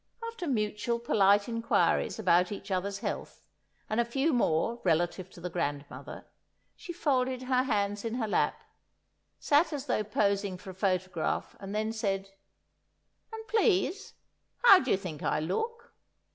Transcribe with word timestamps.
After 0.29 0.47
mutual 0.47 0.97
polite 0.97 1.47
inquiries 1.47 2.17
about 2.17 2.51
each 2.51 2.71
other's 2.71 2.97
health, 3.05 3.45
and 3.87 3.99
a 3.99 4.03
few 4.03 4.33
more 4.33 4.81
relative 4.83 5.29
to 5.29 5.39
the 5.39 5.47
grandmother, 5.51 6.25
she 6.75 6.91
folded 6.91 7.43
her 7.43 7.61
hands 7.61 8.03
in 8.03 8.15
her 8.15 8.27
lap, 8.27 8.63
sat 9.37 9.71
as 9.71 9.85
though 9.85 10.03
posing 10.03 10.57
for 10.57 10.71
a 10.71 10.73
photograph, 10.73 11.55
and 11.59 11.75
then 11.75 11.91
said: 11.93 12.31
"And 13.31 13.47
please, 13.47 14.15
how 14.63 14.79
do 14.79 14.89
you 14.89 14.97
think 14.97 15.21
I 15.21 15.39
look?" 15.39 15.93